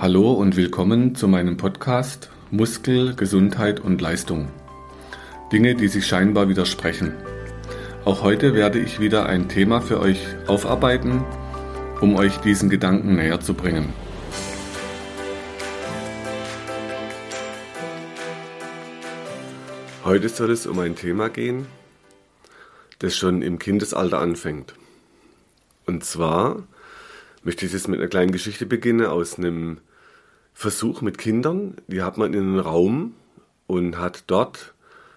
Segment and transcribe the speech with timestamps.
[0.00, 4.48] Hallo und willkommen zu meinem Podcast Muskel, Gesundheit und Leistung.
[5.52, 7.12] Dinge, die sich scheinbar widersprechen.
[8.06, 11.22] Auch heute werde ich wieder ein Thema für euch aufarbeiten,
[12.00, 13.92] um euch diesen Gedanken näher zu bringen.
[20.06, 21.66] Heute soll es um ein Thema gehen,
[23.00, 24.72] das schon im Kindesalter anfängt.
[25.84, 26.62] Und zwar
[27.42, 29.76] möchte ich jetzt mit einer kleinen Geschichte beginnen aus einem
[30.60, 31.78] Versuch mit Kindern.
[31.86, 33.14] Die hat man in einen Raum
[33.66, 34.74] und hat dort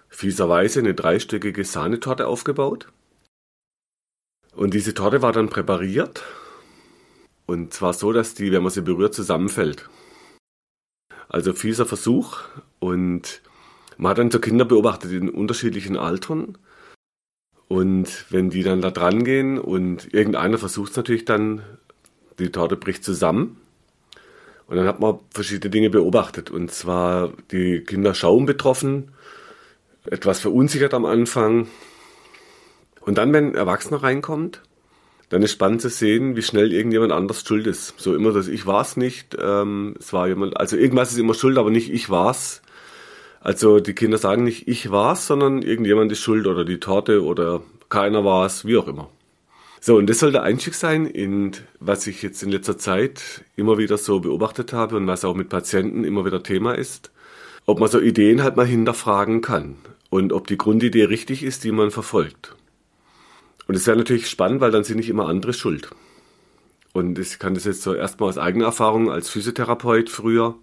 [0.08, 2.88] fieserweise eine dreistöckige Sahnetorte aufgebaut.
[4.56, 6.24] Und diese Torte war dann präpariert.
[7.44, 9.90] Und zwar so, dass die, wenn man sie berührt, zusammenfällt.
[11.28, 12.38] Also fieser Versuch.
[12.78, 13.42] Und
[13.98, 16.56] man hat dann so Kinder beobachtet in unterschiedlichen Altern.
[17.68, 21.60] Und wenn die dann da dran gehen und irgendeiner versucht es natürlich dann,
[22.38, 23.60] die Torte bricht zusammen
[24.66, 26.50] und dann hat man verschiedene Dinge beobachtet.
[26.50, 29.12] Und zwar die Kinder Schaum betroffen,
[30.10, 31.68] etwas verunsichert am Anfang.
[33.00, 34.62] Und dann, wenn ein Erwachsener reinkommt,
[35.28, 37.94] dann ist spannend zu sehen, wie schnell irgendjemand anders schuld ist.
[37.98, 41.58] So immer das Ich war's nicht, ähm, es war jemand, also irgendwas ist immer schuld,
[41.58, 42.62] aber nicht ich war's.
[43.40, 47.62] Also die Kinder sagen nicht ich war's, sondern irgendjemand ist schuld oder die Torte oder
[47.90, 49.10] keiner war's, wie auch immer.
[49.86, 53.76] So, und das soll der Einstieg sein in was ich jetzt in letzter Zeit immer
[53.76, 57.10] wieder so beobachtet habe und was auch mit Patienten immer wieder Thema ist.
[57.66, 59.76] Ob man so Ideen halt mal hinterfragen kann
[60.08, 62.56] und ob die Grundidee richtig ist, die man verfolgt.
[63.66, 65.90] Und es wäre natürlich spannend, weil dann sind nicht immer andere schuld.
[66.94, 70.54] Und ich kann das jetzt so erstmal aus eigener Erfahrung als Physiotherapeut früher.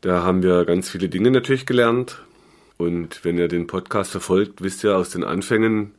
[0.00, 2.22] Da haben wir ganz viele Dinge natürlich gelernt.
[2.78, 5.92] Und wenn ihr den Podcast verfolgt, wisst ihr aus den Anfängen,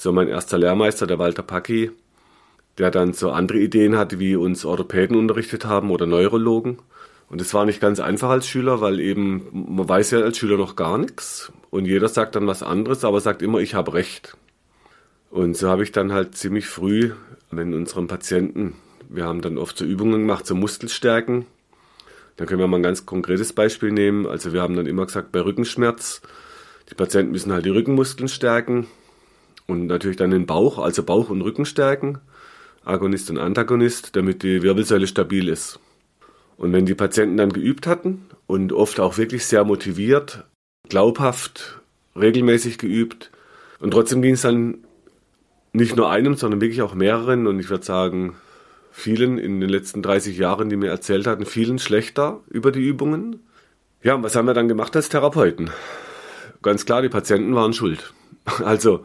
[0.00, 1.90] so mein erster Lehrmeister, der Walter Packi,
[2.78, 6.78] der dann so andere Ideen hatte, wie uns Orthopäden unterrichtet haben oder Neurologen.
[7.28, 10.56] Und es war nicht ganz einfach als Schüler, weil eben man weiß ja als Schüler
[10.56, 14.38] noch gar nichts und jeder sagt dann was anderes, aber sagt immer, ich habe recht.
[15.28, 17.12] Und so habe ich dann halt ziemlich früh,
[17.50, 18.76] wenn unseren Patienten,
[19.10, 21.44] wir haben dann oft so Übungen gemacht, so Muskelstärken.
[22.36, 24.26] Da können wir mal ein ganz konkretes Beispiel nehmen.
[24.26, 26.22] Also wir haben dann immer gesagt, bei Rückenschmerz,
[26.88, 28.86] die Patienten müssen halt die Rückenmuskeln stärken
[29.70, 32.18] und natürlich dann den Bauch, also Bauch und Rücken stärken,
[32.84, 35.78] Agonist und Antagonist, damit die Wirbelsäule stabil ist.
[36.56, 40.44] Und wenn die Patienten dann geübt hatten und oft auch wirklich sehr motiviert,
[40.88, 41.80] glaubhaft,
[42.16, 43.30] regelmäßig geübt,
[43.80, 44.84] und trotzdem ging es dann
[45.72, 48.36] nicht nur einem, sondern wirklich auch mehreren und ich würde sagen
[48.90, 53.40] vielen in den letzten 30 Jahren, die mir erzählt hatten, vielen schlechter über die Übungen.
[54.02, 55.70] Ja, und was haben wir dann gemacht als Therapeuten?
[56.62, 58.12] Ganz klar, die Patienten waren schuld.
[58.64, 59.04] Also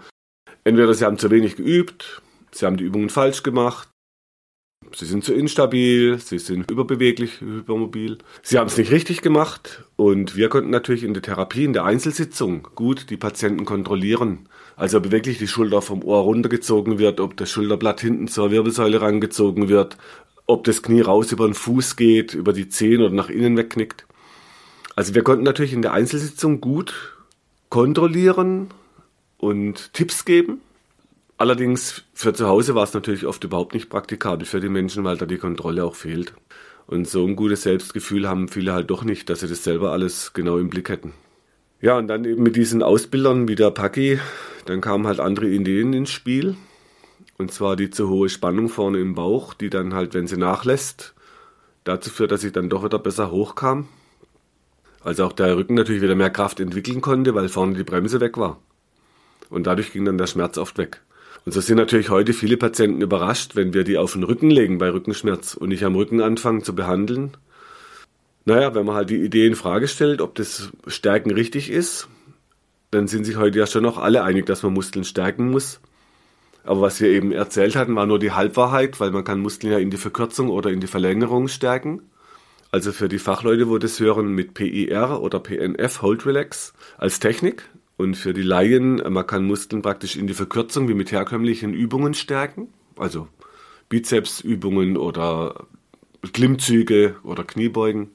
[0.66, 2.22] entweder sie haben zu wenig geübt,
[2.52, 3.88] sie haben die Übungen falsch gemacht,
[4.94, 8.18] sie sind zu instabil, sie sind überbeweglich, hypermobil.
[8.42, 11.86] Sie haben es nicht richtig gemacht und wir konnten natürlich in der Therapie, in der
[11.86, 14.50] Einzelsitzung gut die Patienten kontrollieren.
[14.76, 19.00] Also ob wirklich die Schulter vom Ohr runtergezogen wird, ob das Schulterblatt hinten zur Wirbelsäule
[19.00, 19.98] rangezogen wird,
[20.48, 24.06] ob das Knie raus über den Fuß geht, über die Zehen oder nach innen wegknickt.
[24.96, 27.18] Also wir konnten natürlich in der Einzelsitzung gut
[27.70, 28.70] kontrollieren,
[29.38, 30.62] und Tipps geben.
[31.38, 35.18] Allerdings für zu Hause war es natürlich oft überhaupt nicht praktikabel für die Menschen, weil
[35.18, 36.34] da die Kontrolle auch fehlt.
[36.88, 40.34] Und so ein gutes Selbstgefühl haben viele halt doch nicht, dass sie das selber alles
[40.34, 41.14] genau im Blick hätten.
[41.82, 44.20] Ja, und dann eben mit diesen Ausbildern wie der Paki,
[44.66, 46.56] dann kamen halt andere Ideen ins Spiel.
[47.38, 51.14] Und zwar die zu hohe Spannung vorne im Bauch, die dann halt, wenn sie nachlässt,
[51.84, 53.88] dazu führt, dass ich dann doch wieder besser hochkam.
[55.04, 58.38] Also auch der Rücken natürlich wieder mehr Kraft entwickeln konnte, weil vorne die Bremse weg
[58.38, 58.60] war.
[59.50, 61.02] Und dadurch ging dann der Schmerz oft weg.
[61.46, 64.80] Und so sind natürlich heute viele Patienten überrascht, wenn wir die auf den Rücken legen
[64.80, 67.38] bei Rückenschmerz und nicht am Rücken anfangen zu behandeln.
[68.46, 72.08] Naja, wenn man halt die Idee in Frage stellt, ob das Stärken richtig ist,
[72.92, 75.80] dann sind sich heute ja schon noch alle einig, dass man Muskeln stärken muss.
[76.64, 79.80] Aber was wir eben erzählt hatten, war nur die Halbwahrheit, weil man kann Muskeln ja
[79.80, 82.02] in die Verkürzung oder in die Verlängerung stärken.
[82.72, 87.70] Also für die Fachleute, wo das hören, mit PIR oder PNF, Hold Relax, als Technik.
[87.98, 92.14] Und für die Laien, man kann Muskeln praktisch in die Verkürzung wie mit herkömmlichen Übungen
[92.14, 92.68] stärken.
[92.98, 93.28] Also
[93.90, 95.68] Bizepsübungen oder
[96.34, 98.12] Klimmzüge oder Kniebeugen.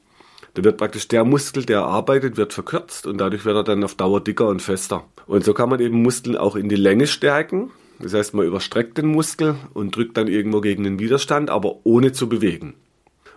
[0.54, 3.94] Da wird praktisch der Muskel, der arbeitet, wird verkürzt und dadurch wird er dann auf
[3.94, 5.04] Dauer dicker und fester.
[5.26, 7.70] Und so kann man eben Muskeln auch in die Länge stärken.
[8.00, 12.12] Das heißt, man überstreckt den Muskel und drückt dann irgendwo gegen den Widerstand, aber ohne
[12.12, 12.74] zu bewegen.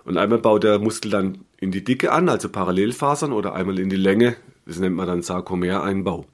[0.05, 3.89] Und einmal baut der Muskel dann in die Dicke an, also Parallelfasern, oder einmal in
[3.89, 4.35] die Länge,
[4.65, 6.25] das nennt man dann Sarkomereinbau.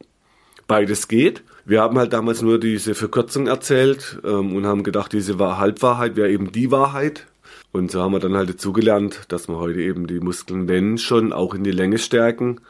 [0.67, 1.43] Beides geht.
[1.65, 6.29] Wir haben halt damals nur diese Verkürzung erzählt ähm, und haben gedacht, diese Halbwahrheit wäre
[6.29, 7.27] eben die Wahrheit.
[7.71, 11.33] Und so haben wir dann halt dazugelernt, dass wir heute eben die Muskeln, wenn schon,
[11.33, 12.61] auch in die Länge stärken.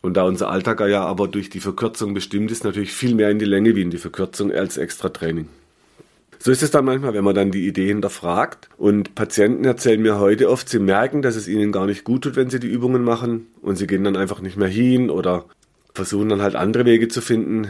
[0.00, 3.38] Und da unser Alltag ja aber durch die Verkürzung bestimmt ist, natürlich viel mehr in
[3.38, 5.48] die Länge wie in die Verkürzung als extra Training.
[6.46, 8.68] So ist es dann manchmal, wenn man dann die Idee hinterfragt.
[8.76, 12.36] Und Patienten erzählen mir heute oft, sie merken, dass es ihnen gar nicht gut tut,
[12.36, 13.48] wenn sie die Übungen machen.
[13.62, 15.46] Und sie gehen dann einfach nicht mehr hin oder
[15.92, 17.66] versuchen dann halt andere Wege zu finden.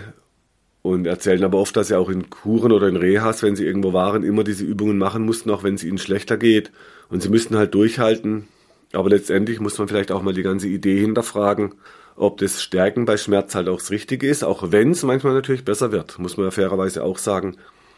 [0.83, 3.95] Und erzählen aber oft, dass sie auch in Kuren oder in Rehas, wenn sie irgendwo
[3.95, 6.71] waren, immer diese Übungen machen mussten, auch wenn es ihnen schlechter geht.
[7.09, 8.47] Und sie müssten halt durchhalten.
[8.93, 11.77] Aber letztendlich muss man vielleicht auch mal die ganze Idee hinterfragen,
[12.15, 15.65] ob das Stärken bei Schmerz halt auch das Richtige ist, auch wenn es manchmal natürlich
[15.65, 17.57] besser wird, muss man ja fairerweise auch sagen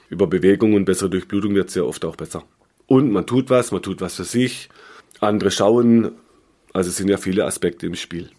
[0.08, 2.44] über Bewegung und bessere Durchblutung wird es sehr oft auch besser.
[2.86, 4.68] Und man tut was, man tut was für sich,
[5.20, 6.12] andere schauen,
[6.72, 8.30] also es sind ja viele Aspekte im Spiel.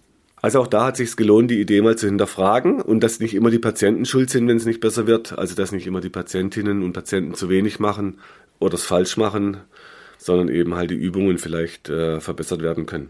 [0.42, 3.52] Also auch da hat sich gelohnt, die Idee mal zu hinterfragen und dass nicht immer
[3.52, 6.82] die Patienten schuld sind, wenn es nicht besser wird, also dass nicht immer die Patientinnen
[6.82, 8.20] und Patienten zu wenig machen
[8.58, 9.58] oder es falsch machen,
[10.18, 13.10] sondern eben halt die Übungen vielleicht äh, verbessert werden können.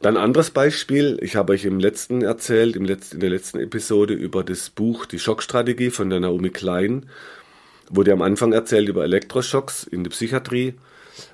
[0.00, 4.14] Dann anderes Beispiel, ich habe euch im letzten erzählt, im letzten, in der letzten Episode
[4.14, 7.06] über das Buch Die Schockstrategie von der Naomi Klein,
[7.90, 10.74] wurde am Anfang erzählt über Elektroschocks in der Psychiatrie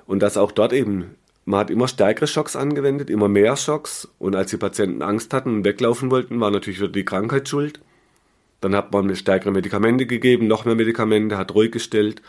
[0.05, 1.15] und dass auch dort eben,
[1.45, 5.55] man hat immer stärkere Schocks angewendet, immer mehr Schocks und als die Patienten Angst hatten
[5.57, 7.79] und weglaufen wollten, war natürlich wieder die Krankheit schuld.
[8.61, 12.21] Dann hat man stärkere Medikamente gegeben, noch mehr Medikamente, hat ruhig gestellt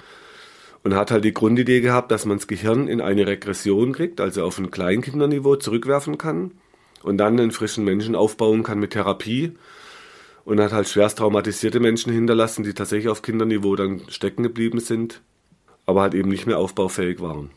[0.82, 4.44] und hat halt die Grundidee gehabt, dass man das Gehirn in eine Regression kriegt, also
[4.44, 6.52] auf ein Kleinkinderniveau zurückwerfen kann
[7.02, 9.52] und dann einen frischen Menschen aufbauen kann mit Therapie
[10.44, 15.20] und hat halt schwerst traumatisierte Menschen hinterlassen, die tatsächlich auf Kinderniveau dann stecken geblieben sind,
[15.86, 17.50] aber halt eben nicht mehr aufbaufähig waren.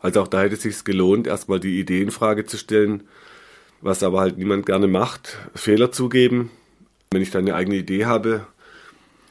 [0.00, 3.04] Also auch da hätte es sich gelohnt, erstmal die Idee in Frage zu stellen,
[3.80, 6.50] was aber halt niemand gerne macht, Fehler zugeben.
[7.10, 8.46] Wenn ich dann eine eigene Idee habe,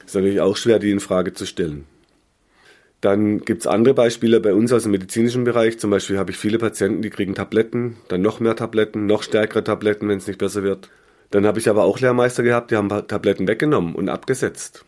[0.04, 1.84] ist natürlich auch schwer, die in Frage zu stellen.
[3.02, 5.78] Dann gibt es andere Beispiele bei uns aus dem medizinischen Bereich.
[5.80, 9.64] Zum Beispiel habe ich viele Patienten, die kriegen Tabletten, dann noch mehr Tabletten, noch stärkere
[9.64, 10.88] Tabletten, wenn es nicht besser wird.
[11.32, 14.84] Dann habe ich aber auch Lehrmeister gehabt, die haben Tabletten weggenommen und abgesetzt.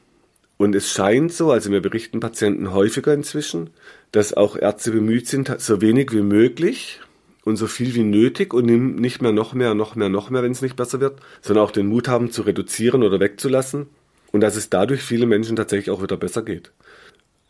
[0.59, 3.71] Und es scheint so, also mir berichten Patienten häufiger inzwischen,
[4.13, 7.01] dass auch Ärzte bemüht sind, so wenig wie möglich
[7.45, 10.53] und so viel wie nötig und nicht mehr noch mehr, noch mehr, noch mehr, wenn
[10.53, 13.87] es nicht besser wird, sondern auch den Mut haben zu reduzieren oder wegzulassen
[14.31, 16.73] und dass es dadurch vielen Menschen tatsächlich auch wieder besser geht.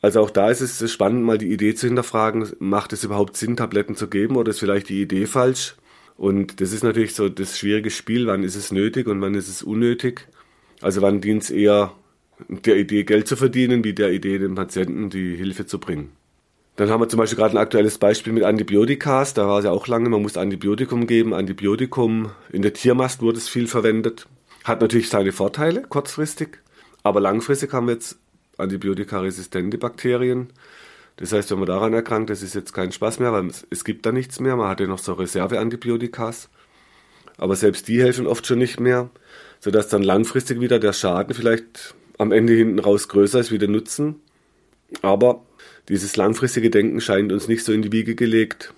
[0.02, 3.56] Also auch da ist es spannend, mal die Idee zu hinterfragen, macht es überhaupt Sinn,
[3.56, 5.74] Tabletten zu geben oder ist vielleicht die Idee falsch?
[6.16, 9.48] Und das ist natürlich so das schwierige Spiel, wann ist es nötig und wann ist
[9.48, 10.28] es unnötig.
[10.80, 11.92] Also wann dient es eher
[12.48, 16.10] der Idee, Geld zu verdienen, wie der Idee, dem Patienten die Hilfe zu bringen.
[16.76, 19.32] Dann haben wir zum Beispiel gerade ein aktuelles Beispiel mit Antibiotikas.
[19.34, 21.32] Da war es ja auch lange, man muss Antibiotikum geben.
[21.32, 24.26] Antibiotikum, in der Tiermast wurde es viel verwendet.
[24.64, 26.58] Hat natürlich seine Vorteile, kurzfristig.
[27.04, 28.18] Aber langfristig haben wir jetzt
[28.58, 30.48] antibiotikaresistente Bakterien.
[31.16, 34.04] Das heißt, wenn man daran erkrankt, das ist jetzt kein Spaß mehr, weil es gibt
[34.04, 34.56] da nichts mehr.
[34.56, 36.48] Man hatte noch so Reserveantibiotikas.
[37.36, 39.10] Aber selbst die helfen oft schon nicht mehr,
[39.60, 43.68] sodass dann langfristig wieder der Schaden vielleicht am Ende hinten raus größer ist wie der
[43.68, 44.16] Nutzen.
[45.02, 45.44] Aber
[45.88, 48.72] dieses langfristige Denken scheint uns nicht so in die Wiege gelegt.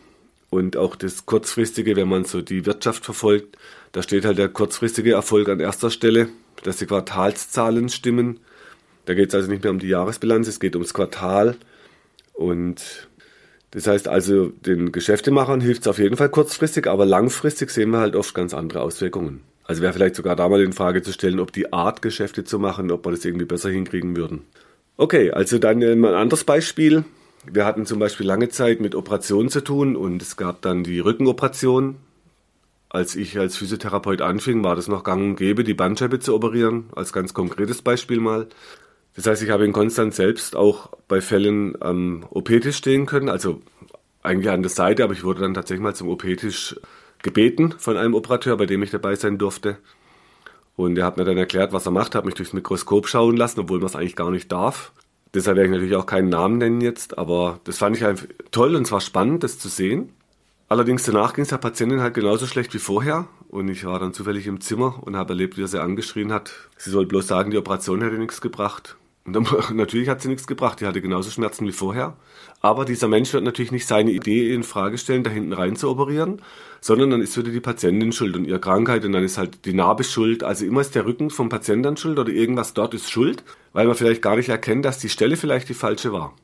[0.48, 3.58] Und auch das kurzfristige, wenn man so die Wirtschaft verfolgt,
[3.92, 6.28] da steht halt der kurzfristige Erfolg an erster Stelle,
[6.62, 8.40] dass die Quartalszahlen stimmen.
[9.04, 11.56] Da geht es also nicht mehr um die Jahresbilanz, es geht ums Quartal.
[12.36, 13.08] Und
[13.70, 17.98] das heißt also, den Geschäftemachern hilft es auf jeden Fall kurzfristig, aber langfristig sehen wir
[17.98, 19.42] halt oft ganz andere Auswirkungen.
[19.64, 22.58] Also wäre vielleicht sogar da mal in Frage zu stellen, ob die Art Geschäfte zu
[22.58, 24.42] machen, ob wir das irgendwie besser hinkriegen würden.
[24.96, 27.04] Okay, also dann ein anderes Beispiel.
[27.50, 31.00] Wir hatten zum Beispiel lange Zeit mit Operationen zu tun und es gab dann die
[31.00, 31.96] Rückenoperation.
[32.88, 36.84] Als ich als Physiotherapeut anfing, war das noch gang und gäbe, die Bandscheibe zu operieren,
[36.94, 38.46] als ganz konkretes Beispiel mal.
[39.16, 43.62] Das heißt, ich habe in Konstanz selbst auch bei Fällen am OP-Tisch stehen können, also
[44.22, 46.78] eigentlich an der Seite, aber ich wurde dann tatsächlich mal zum OP-Tisch
[47.22, 49.78] gebeten von einem Operateur, bei dem ich dabei sein durfte.
[50.76, 53.60] Und er hat mir dann erklärt, was er macht, hat mich durchs Mikroskop schauen lassen,
[53.60, 54.92] obwohl man es eigentlich gar nicht darf.
[55.32, 58.76] Deshalb werde ich natürlich auch keinen Namen nennen jetzt, aber das fand ich einfach toll
[58.76, 60.10] und zwar spannend, das zu sehen.
[60.68, 64.12] Allerdings danach ging es der Patientin halt genauso schlecht wie vorher und ich war dann
[64.12, 66.52] zufällig im Zimmer und habe erlebt, wie er sie angeschrien hat.
[66.76, 68.96] Sie soll bloß sagen, die Operation hätte nichts gebracht.
[69.26, 72.16] Und natürlich hat sie nichts gebracht, die hatte genauso Schmerzen wie vorher.
[72.60, 75.90] Aber dieser Mensch wird natürlich nicht seine Idee in Frage stellen, da hinten rein zu
[75.90, 76.40] operieren,
[76.80, 79.74] sondern dann ist wieder die Patientin schuld und ihre Krankheit und dann ist halt die
[79.74, 80.42] Narbe schuld.
[80.42, 83.96] Also immer ist der Rücken vom Patienten schuld oder irgendwas dort ist schuld, weil man
[83.96, 86.34] vielleicht gar nicht erkennt, dass die Stelle vielleicht die falsche war.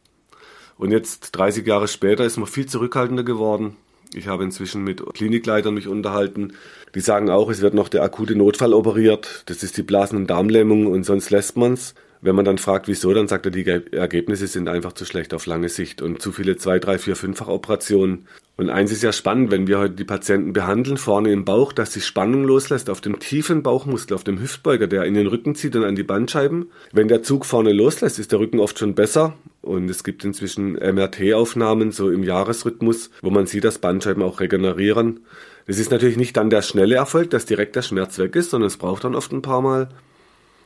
[0.76, 3.76] Und jetzt 30 Jahre später ist man viel zurückhaltender geworden.
[4.14, 6.52] Ich habe inzwischen mit Klinikleitern mich unterhalten.
[6.94, 9.44] Die sagen auch, es wird noch der akute Notfall operiert.
[9.46, 11.94] Das ist die Blasen- und Darmlähmung und sonst lässt man's.
[12.24, 15.46] Wenn man dann fragt, wieso, dann sagt er, die Ergebnisse sind einfach zu schlecht auf
[15.46, 18.28] lange Sicht und zu viele zwei, drei, vier, fünffach Operationen.
[18.56, 21.90] Und eins ist ja spannend, wenn wir heute die Patienten behandeln, vorne im Bauch, dass
[21.90, 25.74] die Spannung loslässt auf dem tiefen Bauchmuskel, auf dem Hüftbeuger, der in den Rücken zieht
[25.74, 26.70] und an die Bandscheiben.
[26.92, 29.34] Wenn der Zug vorne loslässt, ist der Rücken oft schon besser.
[29.60, 35.20] Und es gibt inzwischen MRT-Aufnahmen, so im Jahresrhythmus, wo man sieht, dass Bandscheiben auch regenerieren.
[35.66, 38.68] Es ist natürlich nicht dann der schnelle Erfolg, dass direkt der Schmerz weg ist, sondern
[38.68, 39.88] es braucht dann oft ein paar Mal.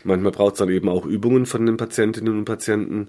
[0.07, 3.09] Manchmal braucht es dann eben auch Übungen von den Patientinnen und Patienten.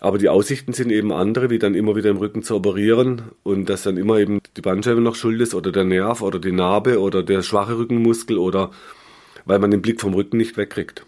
[0.00, 3.68] Aber die Aussichten sind eben andere, wie dann immer wieder im Rücken zu operieren und
[3.68, 7.00] dass dann immer eben die Bandscheibe noch schuld ist oder der Nerv oder die Narbe
[7.00, 8.70] oder der schwache Rückenmuskel oder
[9.44, 11.04] weil man den Blick vom Rücken nicht wegkriegt.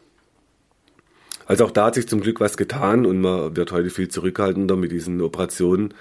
[1.46, 4.76] Also auch da hat sich zum Glück was getan und man wird heute viel zurückhaltender
[4.76, 5.94] mit diesen Operationen.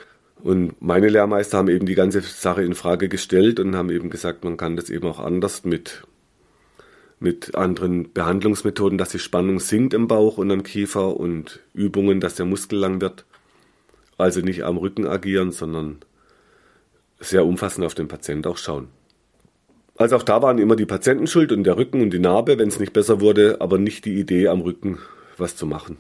[0.44, 4.44] Und meine Lehrmeister haben eben die ganze Sache in Frage gestellt und haben eben gesagt,
[4.44, 6.04] man kann das eben auch anders mit
[7.22, 12.36] mit anderen Behandlungsmethoden, dass die Spannung sinkt im Bauch und am Kiefer und Übungen, dass
[12.36, 13.26] der Muskel lang wird.
[14.18, 15.98] Also nicht am Rücken agieren, sondern
[17.20, 18.88] sehr umfassend auf den Patienten auch schauen.
[19.98, 22.70] Also auch da waren immer die Patienten schuld und der Rücken und die Narbe, wenn
[22.70, 24.98] es nicht besser wurde, aber nicht die Idee am Rücken
[25.38, 25.98] was zu machen.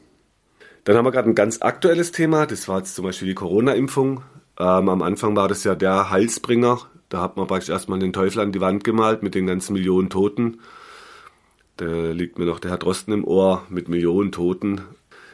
[0.86, 4.24] Dann haben wir gerade ein ganz aktuelles Thema, das war jetzt zum Beispiel die Corona-Impfung.
[4.60, 6.80] Ähm, am Anfang war das ja der Heilsbringer.
[7.10, 10.10] Da hat man praktisch erstmal den Teufel an die Wand gemalt mit den ganzen Millionen
[10.10, 10.58] Toten
[11.78, 14.82] da liegt mir noch der Herr Drosten im Ohr mit Millionen Toten.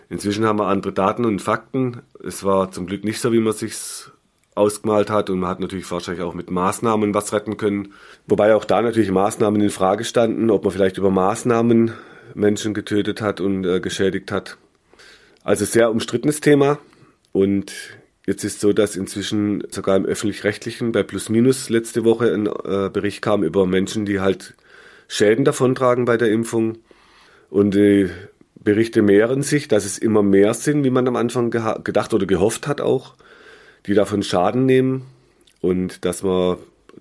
[0.10, 2.02] Inzwischen haben wir andere Daten und Fakten.
[2.24, 4.12] Es war zum Glück nicht so, wie man sich's
[4.56, 7.94] ausgemalt hat und man hat natürlich wahrscheinlich auch mit Maßnahmen was retten können.
[8.26, 11.94] Wobei auch da natürlich Maßnahmen in Frage standen, ob man vielleicht über Maßnahmen
[12.34, 14.58] Menschen getötet hat und äh, geschädigt hat.
[15.44, 16.80] Also sehr umstrittenes Thema
[17.32, 17.72] und
[18.26, 22.90] jetzt ist so, dass inzwischen sogar im öffentlich-rechtlichen bei Plus Minus letzte Woche ein äh,
[22.90, 24.56] Bericht kam über Menschen, die halt
[25.08, 26.78] Schäden davontragen bei der Impfung.
[27.50, 28.10] Und die
[28.56, 32.68] Berichte mehren sich, dass es immer mehr sind, wie man am Anfang gedacht oder gehofft
[32.68, 33.16] hat auch,
[33.86, 35.04] die davon Schaden nehmen
[35.62, 36.58] und dass man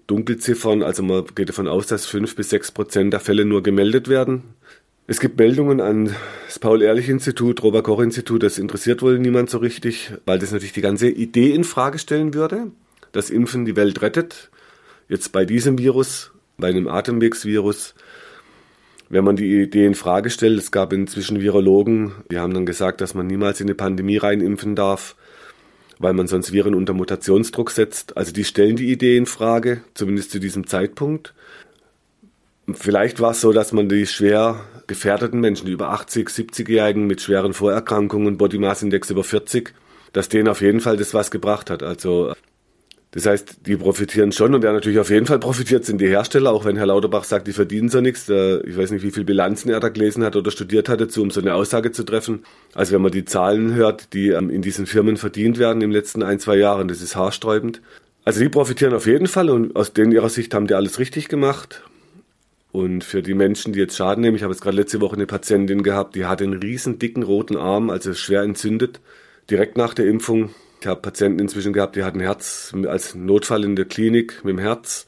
[0.06, 4.08] Dunkelziffern, also man geht davon aus, dass fünf bis sechs Prozent der Fälle nur gemeldet
[4.08, 4.44] werden.
[5.08, 6.14] Es gibt Meldungen an
[6.46, 11.52] das Paul-Ehrlich-Institut, Robert-Koch-Institut, das interessiert wohl niemand so richtig, weil das natürlich die ganze Idee
[11.52, 12.70] in Frage stellen würde,
[13.12, 14.50] dass Impfen die Welt rettet.
[15.08, 17.94] Jetzt bei diesem Virus bei einem Atemwegsvirus,
[19.08, 23.00] wenn man die Idee in Frage stellt, es gab inzwischen Virologen, die haben dann gesagt,
[23.00, 25.14] dass man niemals in eine Pandemie reinimpfen darf,
[25.98, 28.16] weil man sonst Viren unter Mutationsdruck setzt.
[28.16, 31.34] Also die stellen die Idee in Frage, zumindest zu diesem Zeitpunkt.
[32.72, 37.20] Vielleicht war es so, dass man die schwer gefährdeten Menschen, die über 80, 70-Jährigen mit
[37.22, 39.72] schweren Vorerkrankungen, Body Mass Index über 40,
[40.12, 41.82] dass denen auf jeden Fall das was gebracht hat.
[41.84, 42.34] Also
[43.16, 46.52] das heißt, die profitieren schon und wer natürlich auf jeden Fall profitiert, sind die Hersteller,
[46.52, 48.28] auch wenn Herr Lauterbach sagt, die verdienen so nichts.
[48.28, 51.30] Ich weiß nicht, wie viel Bilanzen er da gelesen hat oder studiert hat dazu, um
[51.30, 52.44] so eine Aussage zu treffen.
[52.74, 56.22] Also wenn man die Zahlen hört, die ähm, in diesen Firmen verdient werden im letzten
[56.22, 57.80] ein, zwei Jahren, das ist haarsträubend.
[58.26, 61.28] Also die profitieren auf jeden Fall und aus denen ihrer Sicht haben die alles richtig
[61.28, 61.84] gemacht.
[62.70, 65.24] Und für die Menschen, die jetzt Schaden nehmen, ich habe jetzt gerade letzte Woche eine
[65.24, 69.00] Patientin gehabt, die hatte einen riesen dicken roten Arm, also schwer entzündet,
[69.48, 70.50] direkt nach der Impfung.
[70.80, 74.58] Ich habe Patienten inzwischen gehabt, die hatten Herz als Notfall in der Klinik mit dem
[74.58, 75.06] Herz.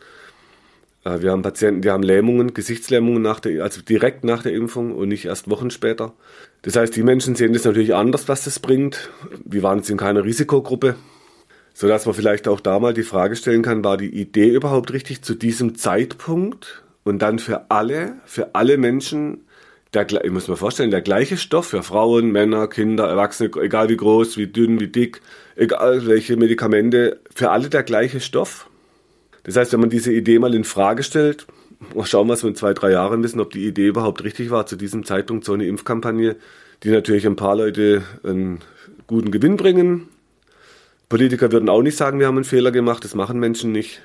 [1.04, 4.94] Äh, wir haben Patienten, die haben Lähmungen, Gesichtslähmungen nach der, also direkt nach der Impfung
[4.94, 6.12] und nicht erst Wochen später.
[6.62, 9.10] Das heißt, die Menschen sehen das natürlich anders, was das bringt.
[9.44, 10.96] Die waren jetzt in keiner Risikogruppe,
[11.74, 15.22] sodass man vielleicht auch da mal die Frage stellen kann, war die Idee überhaupt richtig
[15.22, 19.44] zu diesem Zeitpunkt und dann für alle, für alle Menschen
[19.94, 23.96] der, ich muss mir vorstellen, der gleiche Stoff für Frauen, Männer, Kinder, Erwachsene, egal wie
[23.96, 25.22] groß, wie dünn, wie dick,
[25.56, 28.68] egal welche Medikamente, für alle der gleiche Stoff.
[29.44, 31.46] Das heißt, wenn man diese Idee mal in Frage stellt,
[31.94, 34.66] mal schauen, was wir in zwei, drei Jahren wissen, ob die Idee überhaupt richtig war,
[34.66, 36.36] zu diesem Zeitpunkt so eine Impfkampagne,
[36.82, 38.60] die natürlich ein paar Leute einen
[39.06, 40.08] guten Gewinn bringen.
[41.08, 44.02] Politiker würden auch nicht sagen, wir haben einen Fehler gemacht, das machen Menschen nicht.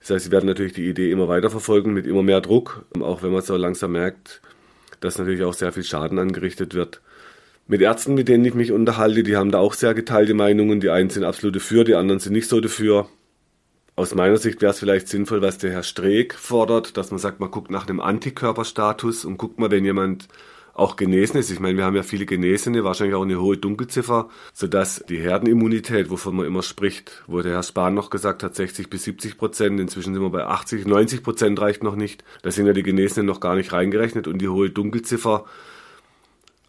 [0.00, 3.22] Das heißt, sie werden natürlich die Idee immer weiter verfolgen mit immer mehr Druck, auch
[3.22, 4.42] wenn man so langsam merkt,
[5.04, 7.00] dass natürlich auch sehr viel Schaden angerichtet wird.
[7.66, 10.80] Mit Ärzten, mit denen ich mich unterhalte, die haben da auch sehr geteilte Meinungen.
[10.80, 13.08] Die einen sind absolut dafür, die anderen sind nicht so dafür.
[13.94, 17.40] Aus meiner Sicht wäre es vielleicht sinnvoll, was der Herr Streeck fordert, dass man sagt,
[17.40, 20.28] man guckt nach einem Antikörperstatus und guckt mal, wenn jemand
[20.74, 21.50] auch genesen ist.
[21.50, 26.10] Ich meine, wir haben ja viele Genesene, wahrscheinlich auch eine hohe Dunkelziffer, sodass die Herdenimmunität,
[26.10, 29.80] wovon man immer spricht, wo der Herr Spahn noch gesagt hat, 60 bis 70 Prozent,
[29.80, 32.24] inzwischen sind wir bei 80, 90 Prozent reicht noch nicht.
[32.42, 35.44] Da sind ja die Genesenen noch gar nicht reingerechnet und die hohe Dunkelziffer.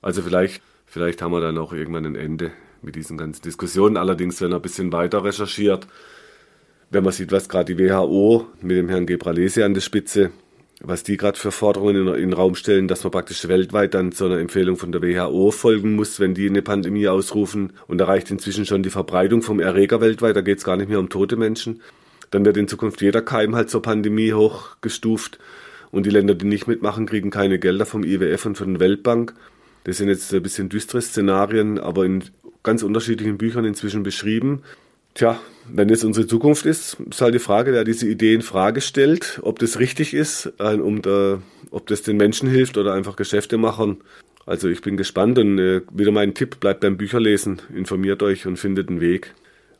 [0.01, 3.95] Also vielleicht, vielleicht haben wir dann auch irgendwann ein Ende mit diesen ganzen Diskussionen.
[3.95, 5.87] Allerdings, wenn er ein bisschen weiter recherchiert,
[6.89, 10.31] wenn man sieht, was gerade die WHO mit dem Herrn Gebralesi an der Spitze
[10.83, 14.11] was die gerade für Forderungen in, in, den Raum stellen, dass man praktisch weltweit dann
[14.11, 17.73] zu einer Empfehlung von der WHO folgen muss, wenn die eine Pandemie ausrufen.
[17.87, 20.89] Und da reicht inzwischen schon die Verbreitung vom Erreger weltweit, da geht es gar nicht
[20.89, 21.81] mehr um tote Menschen.
[22.31, 25.39] Dann wird in Zukunft jeder Keim halt zur Pandemie hochgestuft.
[25.91, 29.33] Und die Länder, die nicht mitmachen, kriegen keine Gelder vom IWF und von der Weltbank.
[29.85, 32.23] Das sind jetzt ein bisschen düstere Szenarien, aber in
[32.63, 34.63] ganz unterschiedlichen Büchern inzwischen beschrieben.
[35.13, 35.39] Tja,
[35.69, 39.39] wenn es unsere Zukunft ist, ist halt die Frage, der diese Idee in Frage stellt,
[39.43, 41.39] ob das richtig ist, um da,
[41.71, 43.97] ob das den Menschen hilft oder einfach Geschäfte machen.
[44.45, 48.57] Also ich bin gespannt und äh, wieder mein Tipp, bleibt beim Bücherlesen, informiert euch und
[48.57, 49.33] findet einen Weg.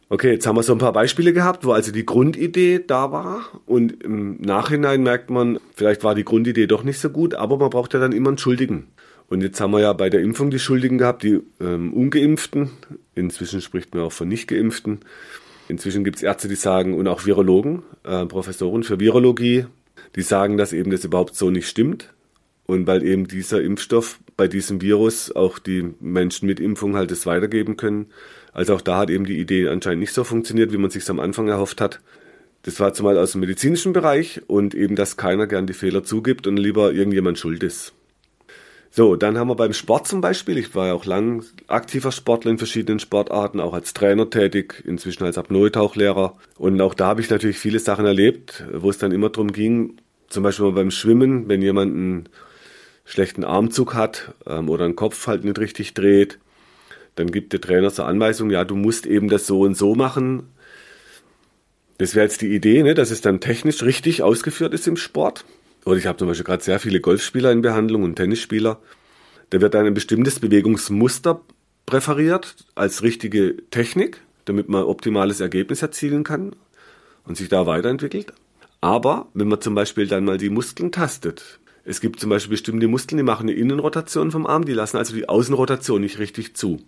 [0.08, 3.46] Okay, jetzt haben wir so ein paar Beispiele gehabt, wo also die Grundidee da war
[3.66, 7.72] und im Nachhinein merkt man, vielleicht war die Grundidee doch nicht so gut, aber man
[7.72, 8.88] braucht ja dann immer einen Schuldigen.
[9.28, 12.70] Und jetzt haben wir ja bei der Impfung die Schuldigen gehabt, die ähm, Ungeimpften.
[13.16, 15.00] Inzwischen spricht man auch von Nicht-Geimpften.
[15.68, 19.66] Inzwischen gibt es Ärzte, die sagen, und auch Virologen, äh, Professoren für Virologie,
[20.16, 22.14] die sagen, dass eben das überhaupt so nicht stimmt.
[22.66, 27.26] Und weil eben dieser Impfstoff bei diesem Virus auch die Menschen mit Impfung halt es
[27.26, 28.08] weitergeben können.
[28.54, 31.20] Also auch da hat eben die Idee anscheinend nicht so funktioniert, wie man sich am
[31.20, 32.00] Anfang erhofft hat.
[32.64, 36.48] Das war zumal aus dem medizinischen Bereich und eben, dass keiner gern die Fehler zugibt
[36.48, 37.94] und lieber irgendjemand schuld ist.
[38.96, 42.52] So, dann haben wir beim Sport zum Beispiel, ich war ja auch lang aktiver Sportler
[42.52, 46.38] in verschiedenen Sportarten, auch als Trainer tätig, inzwischen als Apnoe-Tauchlehrer.
[46.60, 49.98] Und auch da habe ich natürlich viele Sachen erlebt, wo es dann immer darum ging,
[50.30, 52.30] zum Beispiel beim Schwimmen, wenn jemand einen
[53.04, 56.38] schlechten Armzug hat ähm, oder einen Kopf halt nicht richtig dreht,
[57.16, 60.44] dann gibt der Trainer so Anweisungen, ja, du musst eben das so und so machen.
[61.98, 65.46] Das wäre jetzt die Idee, ne, dass es dann technisch richtig ausgeführt ist im Sport.
[65.86, 68.80] Oder ich habe zum Beispiel gerade sehr viele Golfspieler in Behandlung und Tennisspieler.
[69.50, 71.42] Da wird ein bestimmtes Bewegungsmuster
[71.86, 76.56] präferiert als richtige Technik, damit man optimales Ergebnis erzielen kann
[77.26, 78.34] und sich da weiterentwickelt.
[78.82, 82.88] Aber wenn man zum Beispiel dann mal die Muskeln tastet, es gibt zum Beispiel bestimmte
[82.88, 86.82] Muskeln, die machen eine Innenrotation vom Arm, die lassen also die Außenrotation nicht richtig zu.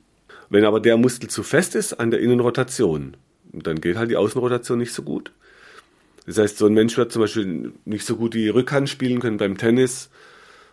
[0.49, 3.17] Wenn aber der Muskel zu fest ist an der Innenrotation,
[3.51, 5.31] dann geht halt die Außenrotation nicht so gut.
[6.25, 9.38] Das heißt, so ein Mensch wird zum Beispiel nicht so gut die Rückhand spielen können
[9.38, 10.10] beim Tennis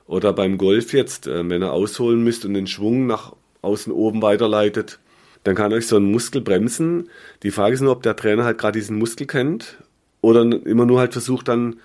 [0.07, 4.23] oder beim Golf jetzt, äh, wenn er ausholen müsste und den Schwung nach außen oben
[4.23, 4.99] weiterleitet.
[5.45, 7.09] Dann kann euch so ein Muskel bremsen.
[7.43, 9.77] Die Frage ist nur, ob der Trainer halt gerade diesen Muskel kennt
[10.21, 11.77] oder immer nur halt versucht dann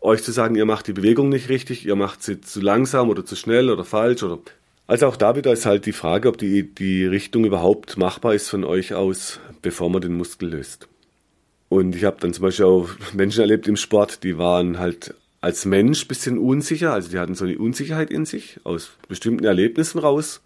[0.00, 3.24] euch zu sagen, ihr macht die Bewegung nicht richtig, ihr macht sie zu langsam oder
[3.24, 4.38] zu schnell oder falsch oder
[4.88, 8.50] also auch da wieder ist halt die Frage, ob die, die Richtung überhaupt machbar ist
[8.50, 10.88] von euch aus, bevor man den Muskel löst.
[11.72, 15.64] Und ich habe dann zum Beispiel auch Menschen erlebt im Sport, die waren halt als
[15.64, 20.42] Mensch bisschen unsicher, also die hatten so eine Unsicherheit in sich aus bestimmten Erlebnissen raus.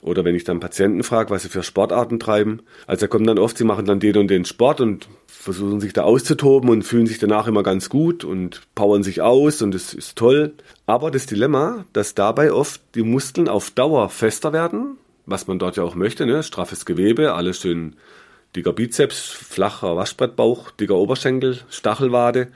[0.00, 2.62] Oder wenn ich dann Patienten frage, was sie für Sportarten treiben.
[2.86, 5.92] Also da kommen dann oft, sie machen dann den und den Sport und versuchen sich
[5.92, 9.92] da auszutoben und fühlen sich danach immer ganz gut und powern sich aus und es
[9.92, 10.54] ist toll.
[10.86, 15.76] Aber das Dilemma, dass dabei oft die Muskeln auf Dauer fester werden, was man dort
[15.76, 16.42] ja auch möchte, ne?
[16.42, 17.96] straffes Gewebe, alles schön
[18.56, 22.48] dicker Bizeps, flacher Waschbrettbauch, dicker Oberschenkel, Stachelwade.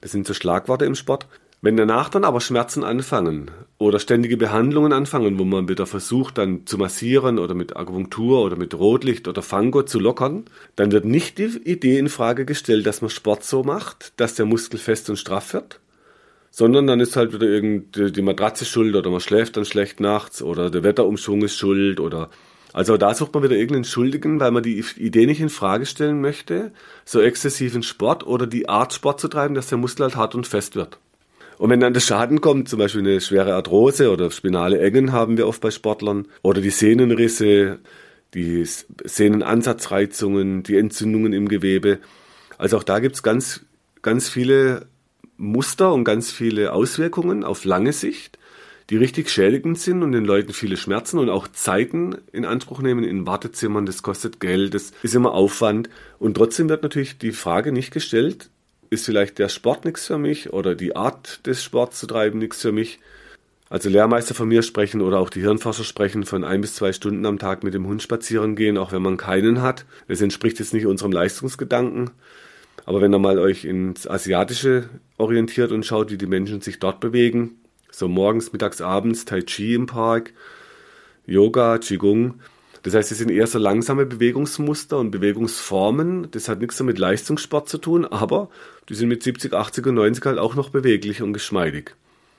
[0.00, 1.26] Das sind so Schlagworte im Sport.
[1.62, 6.66] Wenn danach dann aber Schmerzen anfangen oder ständige Behandlungen anfangen, wo man wieder versucht dann
[6.66, 11.36] zu massieren oder mit Akupunktur oder mit Rotlicht oder Fango zu lockern, dann wird nicht
[11.36, 15.18] die Idee in Frage gestellt, dass man Sport so macht, dass der Muskel fest und
[15.18, 15.80] straff wird,
[16.50, 20.42] sondern dann ist halt wieder irgendwie die Matratze schuld oder man schläft dann schlecht nachts
[20.42, 22.30] oder der Wetterumschwung ist schuld oder
[22.72, 26.20] also da sucht man wieder irgendeinen Schuldigen, weil man die Idee nicht in Frage stellen
[26.20, 26.72] möchte,
[27.04, 30.46] so exzessiven Sport oder die Art Sport zu treiben, dass der Muskel halt hart und
[30.46, 30.98] fest wird.
[31.58, 35.36] Und wenn dann der Schaden kommt, zum Beispiel eine schwere Arthrose oder spinale Engen haben
[35.36, 37.80] wir oft bei Sportlern, oder die Sehnenrisse,
[38.32, 41.98] die Sehnenansatzreizungen, die Entzündungen im Gewebe.
[42.56, 43.66] Also auch da gibt's ganz,
[44.00, 44.86] ganz viele
[45.36, 48.38] Muster und ganz viele Auswirkungen auf lange Sicht
[48.90, 53.04] die richtig schädigend sind und den Leuten viele Schmerzen und auch Zeiten in Anspruch nehmen
[53.04, 53.86] in Wartezimmern.
[53.86, 55.88] Das kostet Geld, das ist immer Aufwand.
[56.18, 58.50] Und trotzdem wird natürlich die Frage nicht gestellt,
[58.90, 62.60] ist vielleicht der Sport nichts für mich oder die Art des Sports zu treiben nichts
[62.60, 62.98] für mich.
[63.68, 67.24] Also Lehrmeister von mir sprechen oder auch die Hirnforscher sprechen von ein bis zwei Stunden
[67.24, 69.86] am Tag mit dem Hund spazieren gehen, auch wenn man keinen hat.
[70.08, 72.10] Das entspricht jetzt nicht unserem Leistungsgedanken.
[72.84, 76.98] Aber wenn ihr mal euch ins Asiatische orientiert und schaut, wie die Menschen sich dort
[76.98, 77.59] bewegen,
[77.90, 80.32] so morgens, mittags, abends Tai Chi im Park,
[81.26, 82.40] Yoga, Qigong.
[82.82, 86.30] Das heißt, es sind eher so langsame Bewegungsmuster und Bewegungsformen.
[86.30, 88.48] Das hat nichts mit Leistungssport zu tun, aber
[88.88, 91.94] die sind mit 70, 80 und 90 halt auch noch beweglich und geschmeidig.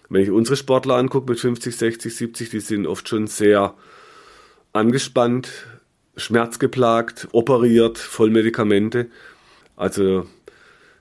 [0.09, 3.75] Wenn ich unsere Sportler angucke mit 50, 60, 70, die sind oft schon sehr
[4.73, 5.49] angespannt,
[6.17, 9.07] schmerzgeplagt, operiert, voll Medikamente.
[9.77, 10.25] Also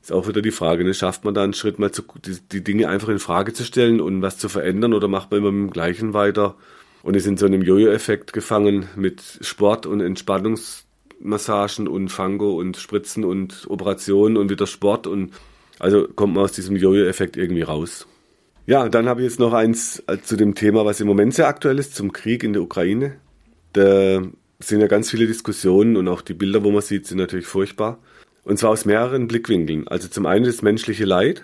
[0.02, 0.94] Ist auch wieder die Frage, ne?
[0.94, 4.00] schafft man da einen Schritt mal zu, die, die Dinge einfach in Frage zu stellen
[4.00, 6.56] und was zu verändern oder macht man immer mit dem Gleichen weiter
[7.02, 13.24] und ist in so einem Jojo-Effekt gefangen mit Sport und Entspannungsmassagen und Fango und Spritzen
[13.24, 15.32] und Operationen und wieder Sport und
[15.78, 18.06] also kommt man aus diesem Jojo-Effekt irgendwie raus.
[18.66, 21.48] Ja, dann habe ich jetzt noch eins äh, zu dem Thema, was im Moment sehr
[21.48, 23.16] aktuell ist, zum Krieg in der Ukraine.
[23.72, 24.22] Da
[24.60, 27.98] sind ja ganz viele Diskussionen und auch die Bilder, wo man sieht, sind natürlich furchtbar.
[28.44, 29.86] Und zwar aus mehreren Blickwinkeln.
[29.88, 31.42] Also zum einen das menschliche Leid,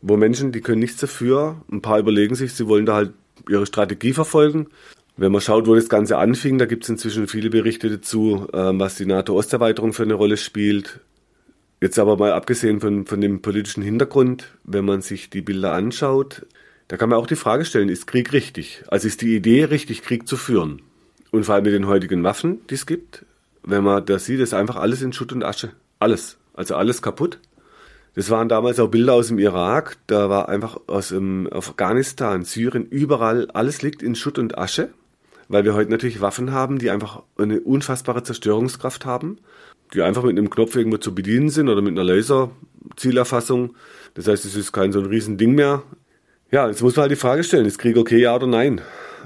[0.00, 3.12] wo Menschen, die können nichts dafür, ein paar überlegen sich, sie wollen da halt
[3.48, 4.66] ihre Strategie verfolgen.
[5.16, 8.80] Wenn man schaut, wo das Ganze anfing, da gibt es inzwischen viele Berichte dazu, ähm,
[8.80, 11.00] was die NATO-Osterweiterung für eine Rolle spielt.
[11.80, 16.46] Jetzt aber mal abgesehen von, von dem politischen Hintergrund, wenn man sich die Bilder anschaut,
[16.88, 18.84] da kann man auch die Frage stellen, ist Krieg richtig?
[18.88, 20.82] Also ist die Idee richtig, Krieg zu führen?
[21.30, 23.24] Und vor allem mit den heutigen Waffen, die es gibt,
[23.64, 25.70] wenn man da sieht, ist einfach alles in Schutt und Asche.
[26.02, 26.36] Alles.
[26.52, 27.38] Also alles kaputt.
[28.16, 29.98] Das waren damals auch Bilder aus dem Irak.
[30.08, 34.88] Da war einfach aus dem Afghanistan, Syrien, überall, alles liegt in Schutt und Asche.
[35.46, 39.38] Weil wir heute natürlich Waffen haben, die einfach eine unfassbare Zerstörungskraft haben.
[39.94, 43.76] Die einfach mit einem Knopf irgendwo zu bedienen sind oder mit einer Laserzielerfassung.
[44.14, 45.84] Das heißt, es ist kein so ein Riesending mehr.
[46.50, 48.80] Ja, jetzt muss man halt die Frage stellen, ist Krieg okay, ja oder nein?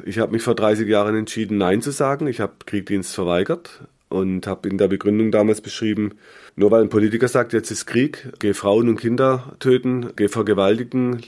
[0.04, 2.26] Ich habe mich vor 30 Jahren entschieden, Nein zu sagen.
[2.26, 6.12] Ich habe Kriegdienst verweigert und habe in der Begründung damals beschrieben,
[6.54, 11.22] nur weil ein Politiker sagt, jetzt ist Krieg, geh Frauen und Kinder töten, geh vergewaltigen,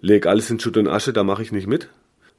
[0.00, 1.88] leg alles in Schutt und Asche, da mache ich nicht mit.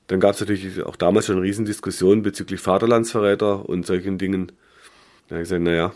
[0.07, 4.51] Dann gab es natürlich auch damals schon Riesendiskussionen bezüglich Vaterlandsverräter und solchen Dingen.
[5.27, 5.93] Da habe ich gesagt, naja,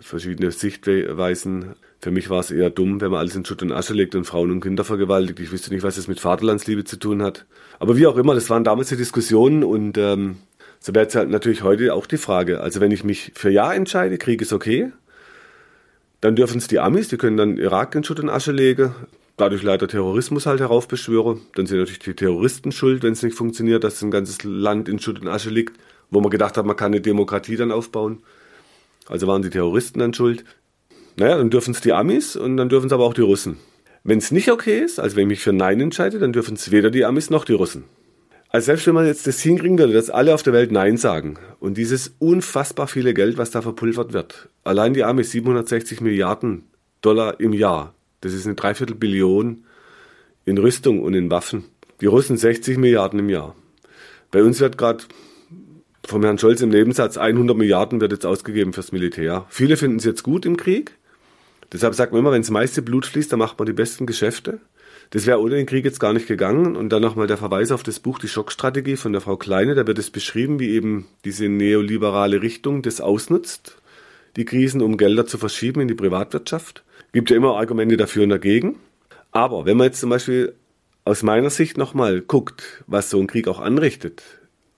[0.00, 1.74] verschiedene Sichtweisen.
[2.00, 4.24] Für mich war es eher dumm, wenn man alles in Schutt und Asche legt und
[4.24, 5.40] Frauen und Kinder vergewaltigt.
[5.40, 7.46] Ich wüsste nicht, was das mit Vaterlandsliebe zu tun hat.
[7.80, 10.36] Aber wie auch immer, das waren damals die Diskussionen und ähm,
[10.80, 12.60] so wäre jetzt halt natürlich heute auch die Frage.
[12.60, 14.92] Also wenn ich mich für Ja entscheide, Krieg ist okay,
[16.20, 18.94] dann dürfen es die Amis, die können dann Irak in Schutt und Asche legen,
[19.36, 21.40] dadurch leider Terrorismus halt heraufbeschwören.
[21.54, 24.98] Dann sind natürlich die Terroristen schuld, wenn es nicht funktioniert, dass ein ganzes Land in
[24.98, 25.78] Schutt und Asche liegt,
[26.10, 28.22] wo man gedacht hat, man kann eine Demokratie dann aufbauen.
[29.08, 30.44] Also waren die Terroristen dann schuld.
[31.16, 33.56] Naja, dann dürfen es die Amis und dann dürfen es aber auch die Russen.
[34.04, 36.70] Wenn es nicht okay ist, also wenn ich mich für Nein entscheide, dann dürfen es
[36.70, 37.84] weder die Amis noch die Russen.
[38.50, 41.38] Also selbst wenn man jetzt das hinkriegen würde, dass alle auf der Welt Nein sagen
[41.60, 46.64] und dieses unfassbar viele Geld, was da verpulvert wird, allein die Amis 760 Milliarden
[47.02, 49.64] Dollar im Jahr, das ist eine Dreiviertel Billion
[50.46, 51.64] in Rüstung und in Waffen.
[52.00, 53.54] Die Russen 60 Milliarden im Jahr.
[54.30, 55.04] Bei uns wird gerade
[56.06, 59.44] vom Herrn Scholz im Nebensatz 100 Milliarden wird jetzt ausgegeben fürs Militär.
[59.50, 60.92] Viele finden es jetzt gut im Krieg.
[61.70, 64.60] Deshalb sagt man immer, wenn das meiste Blut fließt, dann macht man die besten Geschäfte.
[65.10, 66.76] Das wäre ohne den Krieg jetzt gar nicht gegangen.
[66.76, 69.74] Und dann nochmal der Verweis auf das Buch Die Schockstrategie von der Frau Kleine.
[69.74, 73.80] Da wird es beschrieben, wie eben diese neoliberale Richtung das ausnutzt,
[74.36, 76.84] die Krisen, um Gelder zu verschieben in die Privatwirtschaft.
[77.12, 78.76] Gibt ja immer Argumente dafür und dagegen.
[79.32, 80.54] Aber wenn man jetzt zum Beispiel
[81.04, 84.22] aus meiner Sicht nochmal guckt, was so ein Krieg auch anrichtet,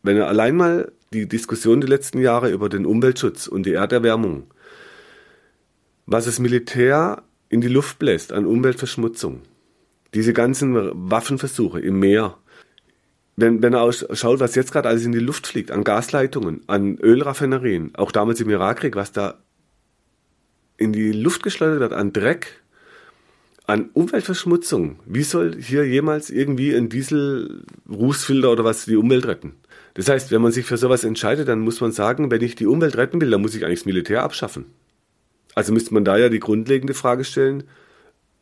[0.02, 4.44] wenn er allein mal die Diskussion die letzten Jahre über den Umweltschutz und die Erderwärmung,
[6.06, 9.42] was das Militär in die Luft bläst an Umweltverschmutzung,
[10.14, 10.74] diese ganzen
[11.10, 12.36] Waffenversuche im Meer,
[13.36, 16.98] wenn, wenn er schaut, was jetzt gerade alles in die Luft fliegt, an Gasleitungen, an
[16.98, 19.38] Ölraffinerien, auch damals im Irakkrieg, was da
[20.76, 22.60] in die Luft geschleudert wird, an Dreck,
[23.66, 24.98] an Umweltverschmutzung.
[25.06, 29.54] Wie soll hier jemals irgendwie ein Diesel-Rußfilter oder was die Umwelt retten?
[29.94, 32.66] Das heißt, wenn man sich für sowas entscheidet, dann muss man sagen, wenn ich die
[32.66, 34.66] Umwelt retten will, dann muss ich eigentlich das Militär abschaffen.
[35.54, 37.64] Also müsste man da ja die grundlegende Frage stellen,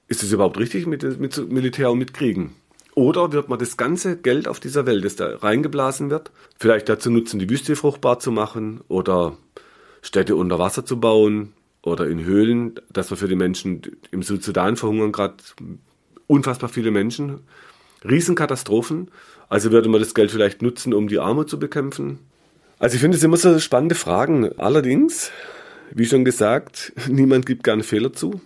[0.09, 2.55] ist es überhaupt richtig mit, mit Militär und mit Kriegen?
[2.95, 7.11] Oder wird man das ganze Geld auf dieser Welt, das da reingeblasen wird, vielleicht dazu
[7.11, 9.37] nutzen, die Wüste fruchtbar zu machen oder
[10.03, 14.77] Städte unter Wasser zu bauen oder in Höhlen, dass man für die Menschen im Südsudan
[14.77, 15.37] verhungern gerade
[16.27, 17.41] unfassbar viele Menschen.
[18.05, 19.11] Riesenkatastrophen.
[19.49, 22.19] Also würde man das Geld vielleicht nutzen, um die Armut zu bekämpfen.
[22.79, 24.59] Also ich finde es immer so spannende Fragen.
[24.59, 25.31] Allerdings,
[25.93, 28.41] wie schon gesagt, niemand gibt gerne Fehler zu.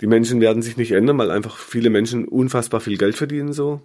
[0.00, 3.80] Die Menschen werden sich nicht ändern, weil einfach viele Menschen unfassbar viel Geld verdienen so.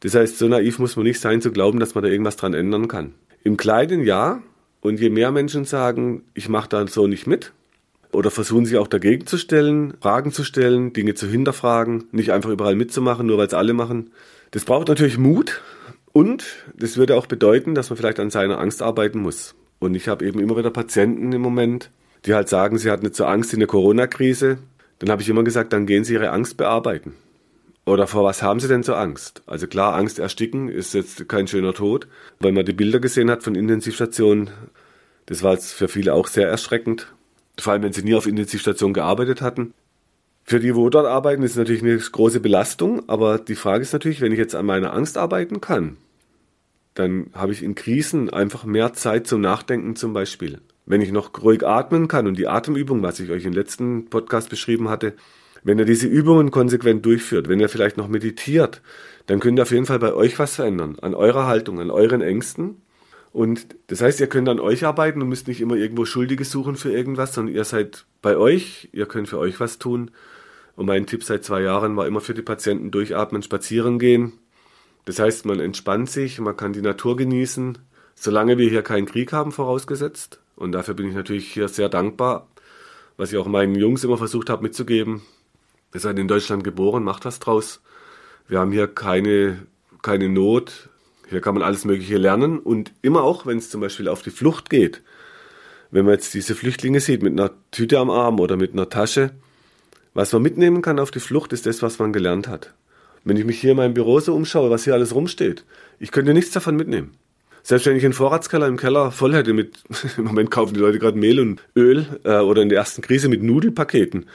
[0.00, 2.54] Das heißt, so naiv muss man nicht sein zu glauben, dass man da irgendwas dran
[2.54, 3.14] ändern kann.
[3.42, 4.42] Im Kleinen ja.
[4.80, 7.52] Und je mehr Menschen sagen, ich mache da so nicht mit,
[8.14, 12.50] oder versuchen sich auch dagegen zu stellen, Fragen zu stellen, Dinge zu hinterfragen, nicht einfach
[12.50, 14.10] überall mitzumachen, nur weil es alle machen.
[14.52, 15.62] Das braucht natürlich Mut
[16.12, 16.44] und
[16.76, 19.54] das würde auch bedeuten, dass man vielleicht an seiner Angst arbeiten muss.
[19.78, 21.90] Und ich habe eben immer wieder Patienten im Moment,
[22.24, 24.58] die halt sagen, sie hatten nicht so Angst in der Corona-Krise,
[24.98, 27.14] dann habe ich immer gesagt, dann gehen Sie Ihre Angst bearbeiten.
[27.86, 29.42] Oder vor was haben Sie denn so Angst?
[29.46, 32.06] Also klar, Angst ersticken ist jetzt kein schöner Tod,
[32.40, 34.50] weil man die Bilder gesehen hat von Intensivstationen.
[35.26, 37.12] Das war jetzt für viele auch sehr erschreckend.
[37.58, 39.74] vor allem wenn sie nie auf Intensivstation gearbeitet hatten.
[40.44, 44.20] Für die, wo dort arbeiten, ist natürlich eine große Belastung, aber die Frage ist natürlich,
[44.20, 45.96] wenn ich jetzt an meiner Angst arbeiten kann,
[46.94, 50.60] dann habe ich in Krisen einfach mehr Zeit zum Nachdenken zum Beispiel.
[50.86, 54.50] Wenn ich noch ruhig atmen kann und die Atemübung, was ich euch im letzten Podcast
[54.50, 55.14] beschrieben hatte,
[55.62, 58.82] wenn ihr diese Übungen konsequent durchführt, wenn ihr vielleicht noch meditiert,
[59.26, 62.20] dann könnt ihr auf jeden Fall bei euch was verändern, an eurer Haltung, an euren
[62.20, 62.82] Ängsten.
[63.32, 66.76] Und das heißt, ihr könnt an euch arbeiten und müsst nicht immer irgendwo Schuldige suchen
[66.76, 70.10] für irgendwas, sondern ihr seid bei euch, ihr könnt für euch was tun.
[70.76, 74.34] Und mein Tipp seit zwei Jahren war immer für die Patienten durchatmen, spazieren gehen.
[75.06, 77.78] Das heißt, man entspannt sich, man kann die Natur genießen,
[78.14, 80.40] solange wir hier keinen Krieg haben, vorausgesetzt.
[80.56, 82.48] Und dafür bin ich natürlich hier sehr dankbar,
[83.16, 85.22] was ich auch meinen Jungs immer versucht habe mitzugeben.
[85.92, 87.80] Ihr seid in Deutschland geboren, macht was draus.
[88.48, 89.66] Wir haben hier keine,
[90.02, 90.88] keine Not.
[91.30, 92.58] Hier kann man alles Mögliche lernen.
[92.58, 95.02] Und immer auch, wenn es zum Beispiel auf die Flucht geht,
[95.90, 99.30] wenn man jetzt diese Flüchtlinge sieht mit einer Tüte am Arm oder mit einer Tasche,
[100.12, 102.74] was man mitnehmen kann auf die Flucht, ist das, was man gelernt hat.
[103.24, 105.64] Wenn ich mich hier in meinem Büro so umschaue, was hier alles rumsteht,
[105.98, 107.16] ich könnte nichts davon mitnehmen.
[107.66, 109.82] Selbst wenn ich einen Vorratskeller im Keller voll hätte mit,
[110.18, 113.28] im Moment kaufen die Leute gerade Mehl und Öl äh, oder in der ersten Krise
[113.28, 114.26] mit Nudelpaketen.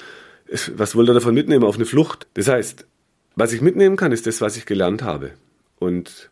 [0.75, 2.27] Was wollt ihr davon mitnehmen auf eine Flucht?
[2.33, 2.87] Das heißt,
[3.35, 5.31] was ich mitnehmen kann, ist das, was ich gelernt habe.
[5.77, 6.31] Und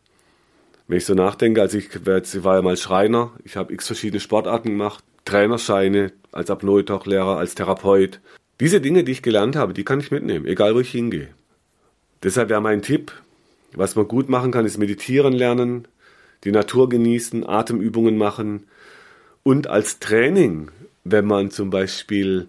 [0.88, 4.20] wenn ich so nachdenke, also ich, ich war ja mal Schreiner, ich habe x verschiedene
[4.20, 8.22] Sportarten gemacht, Trainerscheine, als Apnoe-Lehrer, als Therapeut.
[8.60, 11.30] Diese Dinge, die ich gelernt habe, die kann ich mitnehmen, egal wo ich hingehe.
[12.24, 13.12] Deshalb wäre mein Tipp,
[13.74, 15.88] was man gut machen kann, ist meditieren lernen,
[16.44, 18.64] die Natur genießen, Atemübungen machen
[19.44, 20.70] und als Training,
[21.04, 22.48] wenn man zum Beispiel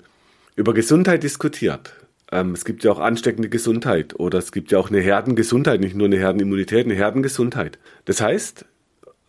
[0.56, 1.92] über Gesundheit diskutiert.
[2.30, 5.96] Ähm, es gibt ja auch ansteckende Gesundheit oder es gibt ja auch eine Herdengesundheit, nicht
[5.96, 7.78] nur eine Herdenimmunität, eine Herdengesundheit.
[8.04, 8.64] Das heißt,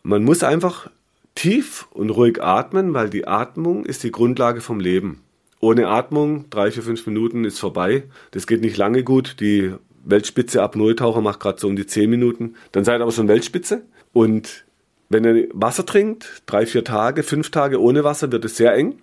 [0.03, 0.89] man muss einfach
[1.35, 5.21] tief und ruhig atmen, weil die Atmung ist die Grundlage vom Leben.
[5.61, 8.03] Ohne Atmung, drei, vier, fünf Minuten ist vorbei.
[8.31, 9.37] Das geht nicht lange gut.
[9.39, 9.73] Die
[10.05, 12.55] Weltspitze ab Nulltaucher macht gerade so um die zehn Minuten.
[12.71, 13.83] Dann seid ihr aber schon Weltspitze.
[14.13, 14.65] Und
[15.09, 18.99] wenn ihr Wasser trinkt, drei, vier Tage, fünf Tage ohne Wasser, wird es sehr eng.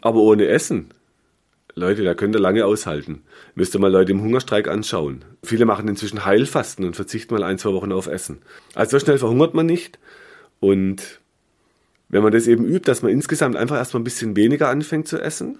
[0.00, 0.90] Aber ohne Essen,
[1.74, 3.22] Leute, da könnt ihr lange aushalten.
[3.54, 5.24] Müsst ihr mal Leute im Hungerstreik anschauen.
[5.42, 8.42] Viele machen inzwischen Heilfasten und verzichten mal ein, zwei Wochen auf Essen.
[8.74, 9.98] Also so schnell verhungert man nicht.
[10.60, 11.20] Und
[12.08, 15.18] wenn man das eben übt, dass man insgesamt einfach erstmal ein bisschen weniger anfängt zu
[15.18, 15.58] essen.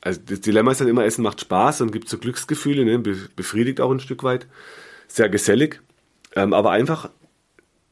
[0.00, 2.98] Also das Dilemma ist dann immer, Essen macht Spaß und gibt so Glücksgefühle, ne?
[3.34, 4.46] befriedigt auch ein Stück weit.
[5.08, 5.80] Sehr gesellig.
[6.36, 7.10] Ähm, aber einfach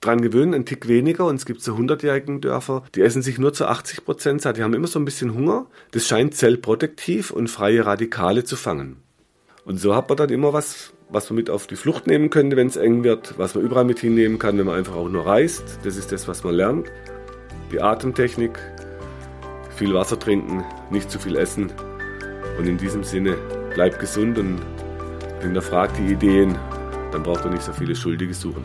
[0.01, 1.27] dran gewöhnen, ein Tick weniger.
[1.27, 4.57] Und es gibt so 100-jährigen Dörfer, die essen sich nur zu 80 Prozent satt.
[4.57, 5.67] Die haben immer so ein bisschen Hunger.
[5.93, 8.97] Das scheint zellprotektiv und freie Radikale zu fangen.
[9.65, 12.57] Und so hat man dann immer was, was man mit auf die Flucht nehmen könnte,
[12.57, 15.27] wenn es eng wird, was man überall mit hinnehmen kann, wenn man einfach auch nur
[15.27, 15.79] reist.
[15.85, 16.91] Das ist das, was man lernt.
[17.71, 18.59] Die Atemtechnik,
[19.77, 21.73] viel Wasser trinken, nicht zu viel essen.
[22.59, 23.37] Und in diesem Sinne,
[23.75, 24.61] bleibt gesund und
[25.41, 26.59] hinterfragt die Ideen,
[27.13, 28.65] dann braucht ihr nicht so viele Schuldige suchen.